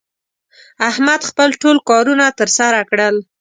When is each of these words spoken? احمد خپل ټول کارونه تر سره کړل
احمد 0.89 1.21
خپل 1.29 1.49
ټول 1.61 1.77
کارونه 1.89 2.25
تر 2.39 2.49
سره 2.57 2.79
کړل 2.89 3.15